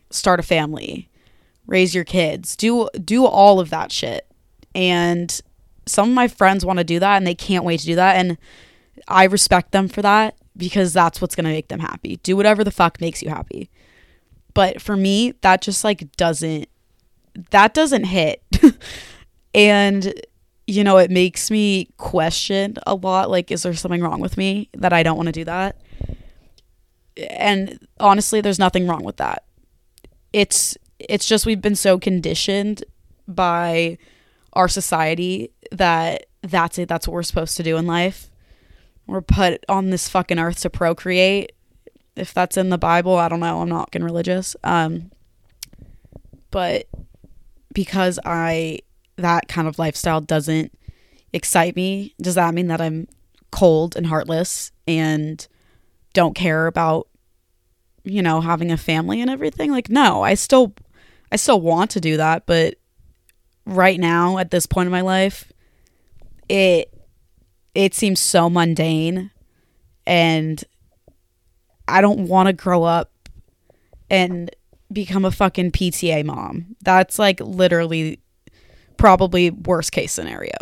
start 0.10 0.39
a 0.39 0.44
family, 0.44 1.10
raise 1.68 1.94
your 1.94 2.06
kids, 2.06 2.56
do 2.56 2.89
do 3.04 3.25
all 3.25 3.60
of 3.60 3.70
that 3.70 3.92
shit. 3.92 4.25
And 4.74 5.39
some 5.86 6.10
of 6.10 6.16
my 6.16 6.27
friends 6.27 6.66
want 6.66 6.80
to 6.80 6.84
do 6.86 7.00
that 7.00 7.18
and 7.18 7.27
they 7.27 7.36
can't 7.36 7.66
wait 7.66 7.82
to 7.82 7.86
do 7.86 7.96
that 7.96 8.16
and 8.16 8.38
I 9.08 9.25
respect 9.25 9.72
them 9.72 9.88
for 9.88 10.01
that 10.01 10.36
because 10.56 10.92
that's 10.94 11.22
what's 11.22 11.36
going 11.36 11.46
to 11.46 11.51
make 11.51 11.68
them 11.68 11.80
happy. 11.80 12.18
Do 12.24 12.36
whatever 12.36 12.63
the 12.63 12.72
fuck 12.72 13.00
makes 13.00 13.22
you 13.22 13.30
happy. 13.30 13.70
But 14.54 14.82
for 14.82 14.96
me, 14.98 15.34
that 15.42 15.62
just 15.62 15.84
like 15.84 16.12
doesn't 16.18 16.68
that 17.51 17.74
doesn't 17.74 18.06
hit. 18.06 18.42
and 19.54 20.13
you 20.68 20.84
know, 20.84 20.98
it 20.98 21.10
makes 21.10 21.50
me 21.50 21.90
question 21.98 22.76
a 22.86 22.94
lot 22.94 23.32
like 23.32 23.52
is 23.52 23.64
there 23.64 23.74
something 23.74 24.02
wrong 24.02 24.20
with 24.20 24.38
me 24.38 24.70
that 24.74 24.94
I 24.94 25.02
don't 25.02 25.16
want 25.16 25.28
to 25.28 25.34
do 25.34 25.46
that? 25.46 25.78
And 27.30 27.80
honestly, 28.00 28.42
there's 28.42 28.60
nothing 28.60 28.86
wrong 28.86 29.04
with 29.04 29.18
that. 29.18 29.46
It's 30.34 30.78
it's 31.00 31.28
just 31.28 31.46
we've 31.46 31.62
been 31.62 31.76
so 31.76 31.98
conditioned 31.98 32.84
by 33.28 33.98
our 34.54 34.68
society 34.68 35.52
that 35.72 36.26
that's 36.42 36.78
it 36.78 36.88
that's 36.90 37.08
what 37.08 37.14
we're 37.14 37.24
supposed 37.24 37.58
to 37.58 37.64
do 37.64 37.78
in 37.78 37.86
life 37.86 38.30
we're 39.06 39.22
put 39.22 39.64
on 39.70 39.90
this 39.90 40.08
fucking 40.10 40.40
earth 40.40 40.62
to 40.62 40.70
procreate 40.70 41.52
if 42.16 42.34
that's 42.34 42.58
in 42.58 42.70
the 42.70 42.78
bible 42.78 43.16
i 43.18 43.28
don't 43.28 43.40
know 43.40 43.62
i'm 43.62 43.70
not 43.70 43.88
fucking 43.88 44.04
religious 44.04 44.56
um 44.64 45.12
but 46.52 46.88
because 47.74 48.18
i 48.26 48.80
that 49.18 49.48
kind 49.48 49.68
of 49.68 49.80
lifestyle 49.80 50.22
doesn't 50.22 50.72
excite 51.34 51.76
me 51.76 52.14
does 52.22 52.36
that 52.36 52.54
mean 52.54 52.68
that 52.68 52.82
i'm 52.82 53.08
cold 53.52 53.96
and 53.96 54.08
heartless 54.08 54.72
and 54.88 55.48
don't 56.14 56.36
care 56.36 56.68
about 56.68 57.08
you 58.04 58.22
know 58.22 58.42
having 58.42 58.72
a 58.72 58.78
family 58.78 59.22
and 59.22 59.30
everything 59.30 59.72
like 59.72 59.90
no 59.90 60.24
i 60.24 60.34
still 60.34 60.74
i 61.32 61.36
still 61.36 61.60
want 61.60 61.92
to 61.92 62.00
do 62.00 62.18
that 62.18 62.46
but 62.46 62.76
right 63.68 64.00
now 64.00 64.38
at 64.38 64.50
this 64.50 64.66
point 64.66 64.88
in 64.88 64.92
my 64.92 65.02
life, 65.02 65.52
it 66.50 66.92
it 67.76 67.94
seems 67.94 68.20
so 68.20 68.50
mundane 68.50 69.30
and 70.08 70.64
I 71.88 72.02
don't 72.02 72.28
want 72.28 72.48
to 72.48 72.54
grow 72.54 72.84
up 72.84 73.12
and 74.10 74.50
become 74.92 75.26
a 75.26 75.32
fucking 75.32 75.72
PTA 75.74 76.26
mom. 76.26 76.76
That's 76.82 77.20
like 77.20 77.40
literally 77.40 78.20
probably 78.98 79.50
worst 79.51 79.92
case 79.92 80.12
scenario. 80.12 80.58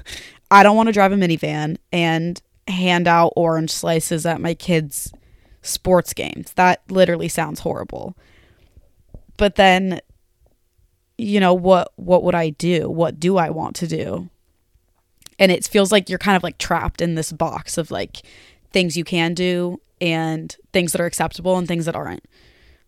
I 0.50 0.62
don't 0.62 0.76
want 0.76 0.88
to 0.88 0.92
drive 0.92 1.12
a 1.12 1.16
minivan 1.16 1.76
and 1.92 2.40
hand 2.68 3.08
out 3.08 3.32
orange 3.36 3.70
slices 3.70 4.26
at 4.26 4.40
my 4.40 4.54
kids' 4.54 5.12
sports 5.62 6.12
games. 6.12 6.52
That 6.54 6.82
literally 6.88 7.28
sounds 7.28 7.60
horrible. 7.60 8.16
But 9.36 9.56
then 9.56 10.00
you 11.18 11.40
know 11.40 11.54
what 11.54 11.92
what 11.96 12.22
would 12.22 12.34
i 12.34 12.50
do 12.50 12.88
what 12.90 13.18
do 13.18 13.36
i 13.36 13.48
want 13.48 13.74
to 13.76 13.86
do 13.86 14.28
and 15.38 15.52
it 15.52 15.66
feels 15.66 15.92
like 15.92 16.08
you're 16.08 16.18
kind 16.18 16.36
of 16.36 16.42
like 16.42 16.58
trapped 16.58 17.00
in 17.00 17.14
this 17.14 17.32
box 17.32 17.78
of 17.78 17.90
like 17.90 18.22
things 18.70 18.96
you 18.96 19.04
can 19.04 19.34
do 19.34 19.80
and 20.00 20.56
things 20.72 20.92
that 20.92 21.00
are 21.00 21.06
acceptable 21.06 21.56
and 21.56 21.66
things 21.68 21.86
that 21.86 21.96
aren't 21.96 22.24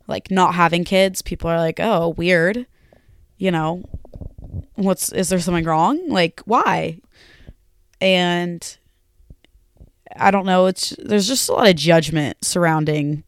like 0.06 0.30
not 0.30 0.54
having 0.54 0.84
kids 0.84 1.22
people 1.22 1.48
are 1.48 1.58
like 1.58 1.80
oh 1.80 2.10
weird 2.10 2.66
you 3.38 3.50
know 3.50 3.82
what's 4.74 5.12
is 5.12 5.28
there 5.28 5.40
something 5.40 5.64
wrong? 5.64 6.08
Like 6.08 6.40
why? 6.44 6.98
And 8.00 8.78
i 10.16 10.30
don't 10.30 10.46
know. 10.46 10.66
It's 10.66 10.94
there's 10.98 11.28
just 11.28 11.48
a 11.48 11.52
lot 11.52 11.68
of 11.68 11.76
judgment 11.76 12.42
surrounding 12.44 13.24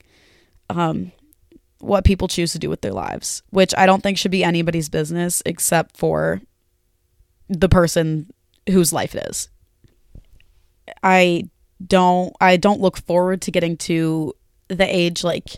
um 0.69 1.13
what 1.81 2.05
people 2.05 2.29
choose 2.29 2.53
to 2.53 2.59
do 2.59 2.69
with 2.69 2.83
their 2.83 2.93
lives, 2.93 3.43
which 3.51 3.75
I 3.77 3.87
don't 3.87 4.03
think 4.03 4.19
should 4.19 4.31
be 4.31 4.45
anybody's 4.45 4.89
business 4.89 5.43
except 5.47 5.97
for 5.97 6.41
the 7.49 7.69
person 7.69 8.31
whose 8.69 8.93
life 8.93 9.15
it 9.15 9.27
is. 9.29 9.49
I 11.03 11.49
don't 11.85 12.35
I 12.41 12.57
don't 12.57 12.81
look 12.81 12.99
forward 12.99 13.43
to 13.43 13.51
getting 13.51 13.77
to 13.79 14.35
the 14.69 14.85
age 14.85 15.25
like 15.25 15.57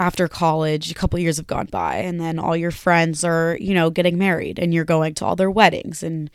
after 0.00 0.26
college, 0.26 0.90
a 0.90 0.94
couple 0.94 1.18
years 1.18 1.36
have 1.36 1.46
gone 1.46 1.66
by 1.66 1.96
and 1.96 2.20
then 2.20 2.38
all 2.38 2.56
your 2.56 2.70
friends 2.70 3.22
are, 3.22 3.56
you 3.60 3.74
know, 3.74 3.90
getting 3.90 4.16
married 4.16 4.58
and 4.58 4.72
you're 4.72 4.84
going 4.84 5.14
to 5.14 5.24
all 5.24 5.36
their 5.36 5.50
weddings 5.50 6.02
and 6.02 6.30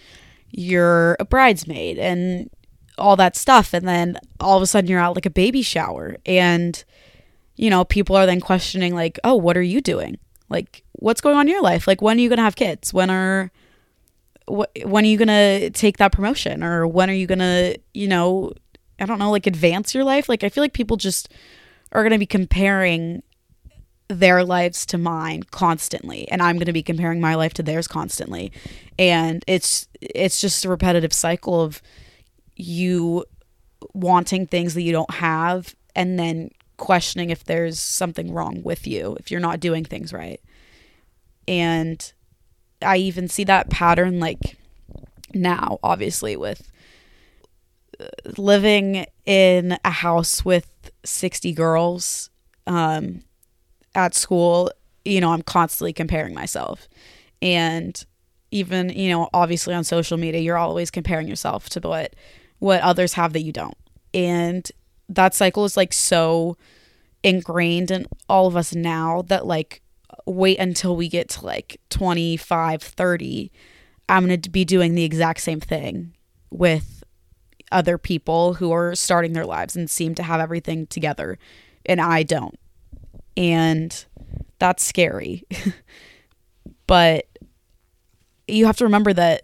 you're 0.52 1.18
a 1.20 1.26
bridesmaid 1.26 1.98
and 1.98 2.50
all 2.98 3.16
that 3.16 3.36
stuff 3.36 3.74
and 3.74 3.88
then 3.88 4.18
all 4.40 4.56
of 4.56 4.64
a 4.64 4.68
sudden 4.68 4.90
you're 4.90 5.00
at 5.00 5.16
like 5.16 5.26
a 5.26 5.32
baby 5.32 5.62
shower 5.62 6.16
and 6.26 6.86
you 7.56 7.70
know, 7.70 7.86
people 7.86 8.16
are 8.16 8.26
then 8.26 8.42
questioning, 8.42 8.94
like, 8.94 9.20
oh, 9.24 9.36
what 9.36 9.58
are 9.58 9.62
you 9.62 9.82
doing? 9.82 10.18
Like, 10.50 10.84
what's 10.94 11.22
going 11.22 11.38
on 11.38 11.48
in 11.48 11.54
your 11.54 11.62
life? 11.62 11.88
Like, 11.88 12.02
when 12.02 12.18
are 12.18 12.22
you 12.22 12.30
going 12.30 12.38
to 12.38 12.44
have 12.44 12.56
kids? 12.56 12.94
When 12.94 13.10
are, 13.10 13.52
wh- 14.48 14.84
when 14.84 15.06
are 15.06 15.08
you 15.08 15.18
going 15.18 15.28
to 15.30 15.70
take 15.72 15.98
that 15.98 16.12
promotion? 16.12 16.64
Or 16.64 16.86
when 16.86 17.10
are 17.10 17.14
you 17.14 17.28
going 17.28 17.40
to, 17.40 17.80
you 17.94 18.08
know, 18.08 18.52
I 19.00 19.06
don't 19.06 19.20
know, 19.20 19.32
like 19.32 19.48
advance 19.48 19.96
your 19.96 20.04
life? 20.04 20.28
Like, 20.28 20.44
I 20.44 20.50
feel 20.50 20.64
like 20.64 20.74
people 20.74 20.98
just 20.98 21.30
are 21.92 22.04
going 22.04 22.12
to 22.12 22.20
be 22.20 22.26
comparing 22.26 23.24
their 24.08 24.44
lives 24.44 24.86
to 24.86 24.98
mine 24.98 25.42
constantly 25.44 26.28
and 26.30 26.42
i'm 26.42 26.58
going 26.58 26.66
to 26.66 26.74
be 26.74 26.84
comparing 26.84 27.20
my 27.20 27.34
life 27.36 27.54
to 27.54 27.64
theirs 27.64 27.88
constantly 27.88 28.52
and 29.00 29.44
it's 29.48 29.88
it's 30.00 30.40
just 30.40 30.64
a 30.64 30.70
repetitive 30.70 31.12
cycle 31.12 31.60
of 31.62 31.82
you 32.56 33.26
wanting 33.94 34.46
things 34.46 34.74
that 34.74 34.84
you 34.84 34.92
don't 34.92 35.16
have 35.16 35.76
and 35.96 36.20
then 36.20 36.50
questioning 36.78 37.30
if 37.30 37.44
there's 37.44 37.80
something 37.80 38.34
wrong 38.34 38.62
with 38.64 38.86
you, 38.86 39.16
if 39.20 39.32
you're 39.32 39.40
not 39.40 39.60
doing 39.60 39.84
things 39.84 40.12
right. 40.12 40.42
And 41.48 42.12
I 42.82 42.98
even 42.98 43.28
see 43.28 43.44
that 43.46 43.70
pattern 43.70 44.20
like 44.20 44.58
now, 45.34 45.80
obviously, 45.84 46.36
with 46.36 46.72
uh, 48.00 48.08
living 48.38 49.06
in 49.26 49.78
a 49.86 49.92
house 49.92 50.44
with 50.44 50.92
60 51.04 51.54
girls 51.54 52.30
um, 52.68 53.22
at 53.96 54.14
school, 54.14 54.72
you 55.04 55.22
know, 55.22 55.32
I'm 55.32 55.42
constantly 55.42 55.94
comparing 55.94 56.34
myself. 56.34 56.88
And 57.42 58.04
even, 58.52 58.90
you 58.90 59.10
know, 59.10 59.30
obviously 59.34 59.74
on 59.74 59.84
social 59.84 60.18
media, 60.18 60.42
you're 60.42 60.58
always 60.58 60.92
comparing 60.92 61.28
yourself 61.28 61.70
to 61.70 61.80
what 61.82 62.16
what 62.60 62.82
others 62.82 63.14
have 63.14 63.34
that 63.34 63.42
you 63.42 63.52
don't. 63.52 63.78
And 64.14 64.70
that 65.10 65.34
cycle 65.34 65.66
is 65.66 65.76
like 65.76 65.94
so 65.94 66.58
ingrained 67.24 67.92
in 67.92 68.06
all 68.30 68.48
of 68.48 68.56
us 68.56 68.74
now 68.74 69.24
that 69.24 69.46
like 69.46 69.82
wait 70.26 70.60
until 70.60 70.96
we 70.96 71.10
get 71.10 71.30
to 71.30 71.46
like 71.46 71.80
25, 71.90 72.82
30, 72.82 73.52
I'm 74.08 74.26
going 74.28 74.42
to 74.42 74.50
be 74.50 74.66
doing 74.66 74.96
the 74.96 75.04
exact 75.04 75.42
same 75.42 75.60
thing 75.60 76.14
with 76.50 77.04
other 77.72 77.98
people 77.98 78.56
who 78.56 78.72
are 78.72 78.96
starting 78.96 79.34
their 79.34 79.46
lives 79.46 79.76
and 79.76 79.90
seem 79.90 80.16
to 80.16 80.24
have 80.24 80.40
everything 80.40 80.88
together 80.88 81.38
and 81.86 82.00
I 82.00 82.24
don't. 82.24 82.58
And 83.38 84.06
that's 84.60 84.84
scary. 84.84 85.44
but 86.88 87.28
you 88.48 88.66
have 88.66 88.78
to 88.78 88.84
remember 88.84 89.14
that 89.14 89.44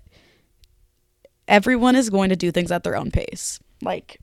everyone 1.47 1.95
is 1.95 2.09
going 2.09 2.29
to 2.29 2.35
do 2.35 2.51
things 2.51 2.71
at 2.71 2.83
their 2.83 2.95
own 2.95 3.11
pace. 3.11 3.59
Like 3.81 4.19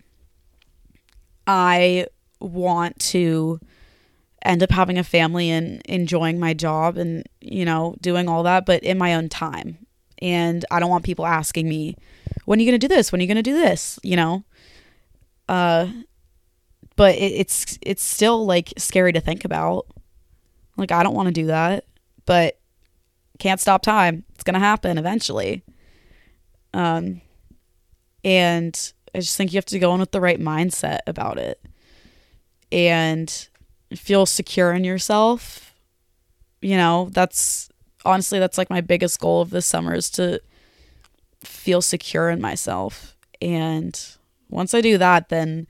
I 1.47 2.07
want 2.41 2.99
to 3.01 3.61
end 4.43 4.63
up 4.63 4.71
having 4.71 4.99
a 4.99 5.05
family 5.05 5.51
and 5.51 5.83
enjoying 5.87 6.39
my 6.39 6.55
job 6.55 6.97
and 6.97 7.29
you 7.41 7.65
know 7.65 7.97
doing 8.01 8.29
all 8.29 8.45
that 8.45 8.65
but 8.65 8.83
in 8.85 8.97
my 8.97 9.15
own 9.15 9.29
time 9.29 9.77
and 10.19 10.65
i 10.71 10.79
don't 10.79 10.91
want 10.91 11.05
people 11.05 11.27
asking 11.27 11.69
me 11.69 11.97
when 12.45 12.59
are 12.59 12.63
you 12.63 12.71
going 12.71 12.79
to 12.79 12.87
do 12.87 12.93
this 12.93 13.11
when 13.11 13.21
are 13.21 13.23
you 13.23 13.29
going 13.29 13.35
to 13.37 13.43
do 13.43 13.55
this 13.55 13.99
you 14.05 14.15
know 14.15 14.45
uh 15.49 15.89
but 16.99 17.15
it, 17.15 17.33
it's 17.33 17.79
it's 17.81 18.03
still 18.03 18.45
like 18.45 18.75
scary 18.77 19.13
to 19.13 19.21
think 19.21 19.45
about 19.47 19.87
like 20.77 20.93
i 20.93 21.03
don't 21.03 21.15
want 21.15 21.27
to 21.27 21.33
do 21.33 21.47
that 21.47 21.87
but 22.27 22.59
can't 23.39 23.61
stop 23.61 23.81
time 23.81 24.25
it's 24.35 24.45
to 24.45 24.59
happen 24.59 24.99
eventually 24.99 25.63
um 26.75 27.23
and 28.25 28.93
i 29.15 29.19
just 29.19 29.37
think 29.37 29.53
you 29.53 29.57
have 29.57 29.65
to 29.65 29.79
go 29.79 29.95
in 29.95 30.01
with 30.01 30.11
the 30.11 30.21
right 30.21 30.41
mindset 30.41 30.99
about 31.07 31.39
it 31.39 31.61
and 32.71 33.49
feel 33.95 34.27
secure 34.27 34.73
in 34.73 34.85
yourself. 34.85 35.75
You 36.61 36.77
know, 36.77 37.09
that's 37.13 37.69
honestly 38.05 38.39
that's 38.39 38.59
like 38.59 38.71
my 38.71 38.81
biggest 38.81 39.21
goal 39.21 39.41
of 39.41 39.51
this 39.51 39.67
summer 39.67 39.95
is 39.95 40.11
to 40.11 40.41
feel 41.43 41.83
secure 41.83 42.31
in 42.31 42.41
myself. 42.41 43.17
And 43.41 43.99
once 44.49 44.75
I 44.75 44.81
do 44.81 44.99
that, 44.99 45.29
then 45.29 45.67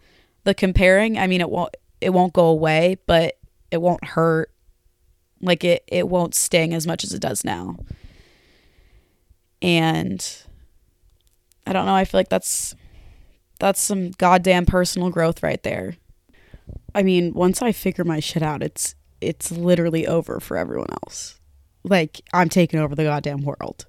the 0.49 0.55
comparing, 0.55 1.19
I 1.19 1.27
mean 1.27 1.43
it 1.43 1.51
won't 1.51 1.77
it 2.01 2.11
won't 2.11 2.33
go 2.33 2.47
away, 2.47 2.97
but 3.07 3.39
it 3.71 3.83
won't 3.83 4.03
hurt. 4.03 4.51
Like 5.43 5.63
it 5.63 5.85
it 5.87 6.09
won't 6.09 6.35
sting 6.35 6.73
as 6.73 6.87
much 6.87 7.05
as 7.05 7.13
it 7.13 7.21
does 7.21 7.45
now. 7.45 7.77
And 9.61 10.27
I 11.67 11.75
don't 11.75 11.85
know, 11.85 11.95
I 11.95 12.07
feel 12.07 12.19
like 12.19 12.31
that's 12.31 12.75
that's 13.61 13.79
some 13.79 14.13
goddamn 14.13 14.65
personal 14.65 15.11
growth 15.11 15.43
right 15.43 15.63
there. 15.63 15.97
I 16.95 17.03
mean, 17.03 17.35
once 17.35 17.61
I 17.61 17.73
figure 17.73 18.05
my 18.05 18.19
shit 18.19 18.43
out, 18.43 18.63
it's 18.63 18.95
it's 19.21 19.53
literally 19.53 20.07
over 20.07 20.41
for 20.41 20.57
everyone 20.57 20.91
else. 21.05 21.39
Like 21.85 22.23
I'm 22.33 22.49
taking 22.49 22.81
over 22.81 22.95
the 22.95 23.05
goddamn 23.05 23.43
world. 23.43 23.85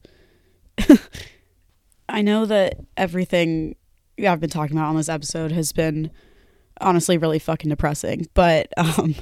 I 2.10 2.22
know 2.22 2.46
that 2.48 2.82
everything 2.98 3.78
I've 4.20 4.42
been 4.42 4.50
talking 4.50 4.76
about 4.76 4.90
on 4.90 4.98
this 4.98 5.08
episode 5.08 5.54
has 5.54 5.72
been 5.72 6.12
honestly 6.82 7.18
really 7.18 7.40
fucking 7.40 7.70
depressing, 7.70 8.28
but 8.34 8.68
um 8.78 9.16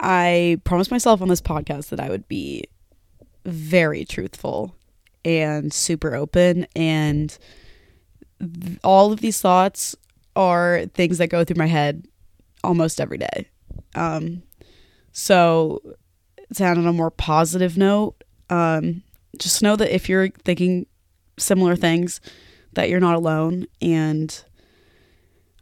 I 0.00 0.60
promised 0.64 0.90
myself 0.90 1.22
on 1.22 1.28
this 1.28 1.40
podcast 1.40 1.88
that 1.88 2.00
I 2.00 2.08
would 2.10 2.28
be 2.28 2.64
very 3.46 4.04
truthful 4.04 4.74
and 5.24 5.72
super 5.72 6.14
open 6.14 6.66
and 6.76 7.36
th- 8.40 8.78
all 8.82 9.12
of 9.12 9.20
these 9.20 9.40
thoughts 9.40 9.96
are 10.36 10.86
things 10.94 11.18
that 11.18 11.28
go 11.28 11.44
through 11.44 11.56
my 11.56 11.66
head 11.66 12.06
almost 12.62 13.00
every 13.00 13.18
day. 13.18 13.48
Um, 13.94 14.42
so 15.12 15.80
to 16.54 16.64
end 16.64 16.78
on 16.78 16.86
a 16.86 16.92
more 16.92 17.10
positive 17.10 17.76
note, 17.76 18.16
um, 18.50 19.02
just 19.38 19.62
know 19.62 19.76
that 19.76 19.94
if 19.94 20.08
you're 20.08 20.28
thinking 20.28 20.86
similar 21.38 21.76
things, 21.76 22.20
that 22.72 22.88
you're 22.88 23.00
not 23.00 23.14
alone, 23.14 23.66
and 23.80 24.44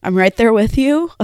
I'm 0.03 0.17
right 0.17 0.35
there 0.37 0.53
with 0.53 0.77
you. 0.77 1.11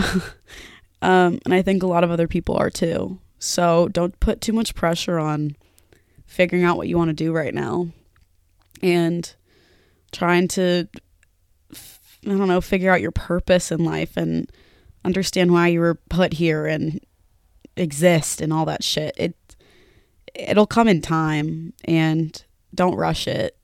um, 1.03 1.41
and 1.45 1.53
I 1.53 1.63
think 1.63 1.83
a 1.83 1.87
lot 1.87 2.05
of 2.05 2.11
other 2.11 2.29
people 2.29 2.57
are 2.57 2.71
too. 2.71 3.19
So 3.39 3.89
don't 3.89 4.19
put 4.21 4.41
too 4.41 4.53
much 4.53 4.75
pressure 4.75 5.19
on 5.19 5.57
figuring 6.27 6.65
out 6.65 6.77
what 6.77 6.89
you 6.89 6.97
want 6.97 7.09
to 7.09 7.15
do 7.15 7.33
right 7.33 7.55
now, 7.55 7.89
and 8.83 9.35
trying 10.13 10.49
to, 10.49 10.89
I 11.73 12.29
don't 12.29 12.49
know, 12.49 12.61
figure 12.61 12.93
out 12.93 13.01
your 13.01 13.13
purpose 13.13 13.73
in 13.73 13.85
life 13.85 14.17
and 14.17 14.51
understand 15.05 15.53
why 15.53 15.69
you 15.69 15.81
were 15.81 15.95
put 16.09 16.35
here 16.35 16.67
and 16.67 17.01
exist 17.77 18.41
and 18.41 18.53
all 18.53 18.67
that 18.67 18.85
shit. 18.85 19.15
It 19.17 19.37
it'll 20.35 20.67
come 20.67 20.89
in 20.89 21.01
time 21.01 21.73
and 21.85 22.45
don't 22.75 22.97
rush 22.97 23.27
it. 23.27 23.57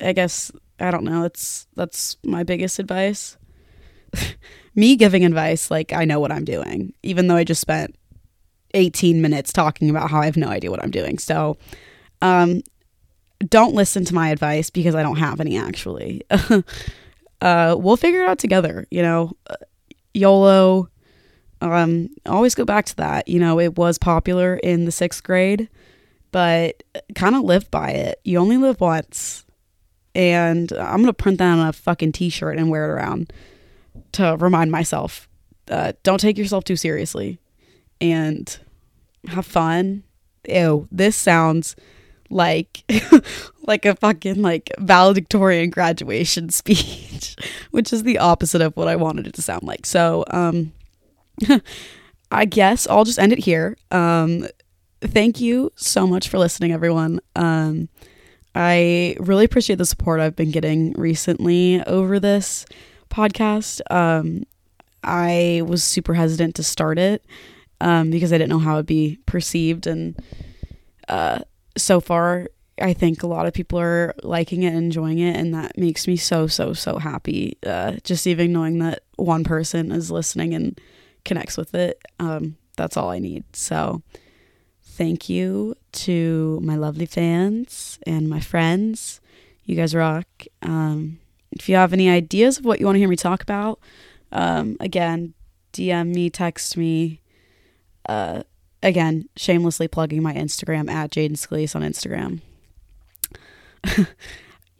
I 0.00 0.12
guess 0.12 0.52
I 0.78 0.90
don't 0.90 1.04
know. 1.04 1.24
It's 1.24 1.66
that's 1.74 2.16
my 2.24 2.42
biggest 2.42 2.78
advice. 2.78 3.36
Me 4.74 4.96
giving 4.96 5.24
advice 5.24 5.70
like 5.70 5.92
I 5.92 6.04
know 6.04 6.20
what 6.20 6.30
I'm 6.30 6.44
doing, 6.44 6.92
even 7.02 7.26
though 7.26 7.36
I 7.36 7.44
just 7.44 7.60
spent 7.60 7.96
18 8.74 9.20
minutes 9.20 9.52
talking 9.52 9.90
about 9.90 10.10
how 10.10 10.20
I 10.20 10.26
have 10.26 10.36
no 10.36 10.48
idea 10.48 10.70
what 10.70 10.82
I'm 10.82 10.90
doing. 10.90 11.18
So, 11.18 11.56
um, 12.22 12.62
don't 13.48 13.74
listen 13.74 14.04
to 14.04 14.14
my 14.14 14.30
advice 14.30 14.70
because 14.70 14.94
I 14.94 15.02
don't 15.02 15.16
have 15.16 15.40
any 15.40 15.56
actually. 15.56 16.22
uh, 17.40 17.76
we'll 17.78 17.96
figure 17.96 18.22
it 18.22 18.28
out 18.28 18.38
together. 18.38 18.86
You 18.90 19.02
know, 19.02 19.32
YOLO. 20.14 20.88
Um, 21.60 22.10
always 22.26 22.54
go 22.54 22.64
back 22.64 22.86
to 22.86 22.96
that. 22.96 23.28
You 23.28 23.40
know, 23.40 23.58
it 23.58 23.76
was 23.76 23.98
popular 23.98 24.56
in 24.56 24.84
the 24.84 24.92
sixth 24.92 25.22
grade, 25.22 25.68
but 26.30 26.82
kind 27.14 27.34
of 27.34 27.42
live 27.42 27.70
by 27.70 27.90
it. 27.90 28.20
You 28.24 28.38
only 28.38 28.56
live 28.56 28.80
once. 28.80 29.44
And 30.14 30.72
I'm 30.72 30.96
going 30.96 31.06
to 31.06 31.12
print 31.12 31.38
that 31.38 31.58
on 31.58 31.68
a 31.68 31.72
fucking 31.72 32.12
t 32.12 32.28
shirt 32.28 32.58
and 32.58 32.70
wear 32.70 32.84
it 32.84 32.92
around 32.94 33.32
to 34.12 34.36
remind 34.38 34.70
myself 34.70 35.28
uh, 35.70 35.92
don't 36.02 36.20
take 36.20 36.38
yourself 36.38 36.64
too 36.64 36.76
seriously 36.76 37.38
and 38.00 38.58
have 39.26 39.46
fun. 39.46 40.02
Ew, 40.48 40.88
this 40.90 41.16
sounds 41.16 41.76
like 42.30 42.84
like 43.62 43.84
a 43.84 43.96
fucking 43.96 44.42
like 44.42 44.70
valedictorian 44.78 45.70
graduation 45.70 46.50
speech 46.50 47.34
which 47.70 47.90
is 47.90 48.02
the 48.02 48.18
opposite 48.18 48.60
of 48.60 48.76
what 48.76 48.86
i 48.86 48.94
wanted 48.94 49.26
it 49.26 49.32
to 49.32 49.40
sound 49.40 49.62
like. 49.62 49.86
So 49.86 50.24
um 50.30 50.72
i 52.30 52.44
guess 52.44 52.86
i'll 52.86 53.04
just 53.04 53.18
end 53.18 53.32
it 53.32 53.38
here. 53.38 53.76
Um 53.90 54.46
thank 55.00 55.40
you 55.40 55.72
so 55.76 56.06
much 56.06 56.28
for 56.28 56.38
listening 56.38 56.72
everyone. 56.72 57.20
Um 57.34 57.88
i 58.54 59.16
really 59.20 59.44
appreciate 59.44 59.76
the 59.76 59.86
support 59.86 60.20
i've 60.20 60.36
been 60.36 60.50
getting 60.50 60.92
recently 60.92 61.82
over 61.84 62.18
this 62.18 62.66
podcast 63.10 63.80
um 63.90 64.42
i 65.04 65.62
was 65.66 65.82
super 65.84 66.14
hesitant 66.14 66.54
to 66.54 66.62
start 66.62 66.98
it 66.98 67.24
um 67.80 68.10
because 68.10 68.32
i 68.32 68.38
didn't 68.38 68.50
know 68.50 68.58
how 68.58 68.74
it'd 68.74 68.86
be 68.86 69.18
perceived 69.26 69.86
and 69.86 70.16
uh 71.08 71.38
so 71.76 72.00
far 72.00 72.48
I 72.80 72.92
think 72.92 73.22
a 73.22 73.26
lot 73.26 73.46
of 73.46 73.54
people 73.54 73.78
are 73.78 74.14
liking 74.22 74.62
it 74.62 74.68
and 74.68 74.78
enjoying 74.78 75.18
it, 75.18 75.36
and 75.36 75.54
that 75.54 75.76
makes 75.76 76.06
me 76.06 76.16
so, 76.16 76.46
so, 76.46 76.72
so 76.72 76.98
happy. 76.98 77.56
Uh, 77.66 77.92
just 78.04 78.26
even 78.26 78.52
knowing 78.52 78.78
that 78.78 79.02
one 79.16 79.44
person 79.44 79.92
is 79.92 80.10
listening 80.10 80.54
and 80.54 80.80
connects 81.24 81.56
with 81.56 81.74
it, 81.74 82.00
um, 82.18 82.56
that's 82.76 82.96
all 82.96 83.10
I 83.10 83.18
need. 83.18 83.44
So, 83.54 84.02
thank 84.82 85.28
you 85.28 85.74
to 85.92 86.60
my 86.62 86.76
lovely 86.76 87.06
fans 87.06 87.98
and 88.06 88.28
my 88.28 88.40
friends. 88.40 89.20
You 89.64 89.76
guys 89.76 89.94
rock. 89.94 90.26
Um, 90.62 91.18
if 91.52 91.68
you 91.68 91.76
have 91.76 91.92
any 91.92 92.08
ideas 92.10 92.58
of 92.58 92.64
what 92.64 92.80
you 92.80 92.86
want 92.86 92.96
to 92.96 93.00
hear 93.00 93.08
me 93.08 93.16
talk 93.16 93.42
about, 93.42 93.80
um, 94.32 94.76
again, 94.80 95.34
DM 95.72 96.14
me, 96.14 96.30
text 96.30 96.76
me. 96.76 97.20
Uh, 98.08 98.42
again, 98.82 99.28
shamelessly 99.36 99.88
plugging 99.88 100.22
my 100.22 100.34
Instagram 100.34 100.90
at 100.90 101.10
Jaden 101.10 101.32
Scalise 101.32 101.74
on 101.74 101.82
Instagram. 101.82 102.40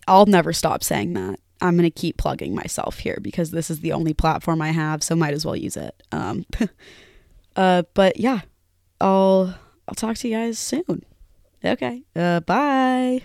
I'll 0.09 0.27
never 0.27 0.53
stop 0.53 0.83
saying 0.83 1.15
that. 1.15 1.39
I'm 1.61 1.77
going 1.77 1.91
to 1.91 1.91
keep 1.91 2.17
plugging 2.17 2.55
myself 2.55 2.99
here 2.99 3.19
because 3.21 3.51
this 3.51 3.71
is 3.71 3.81
the 3.81 3.93
only 3.93 4.15
platform 4.15 4.63
I 4.63 4.71
have, 4.71 5.03
so 5.03 5.17
might 5.17 5.35
as 5.35 5.45
well 5.45 5.57
use 5.57 5.77
it. 5.77 6.03
Um, 6.13 6.47
uh, 7.57 7.83
but 7.95 8.19
yeah, 8.19 8.43
I'll 9.01 9.59
I'll 9.89 9.95
talk 9.95 10.17
to 10.19 10.29
you 10.29 10.37
guys 10.37 10.59
soon. 10.59 11.05
Okay. 11.65 12.05
Uh, 12.15 12.41
bye. 12.41 13.23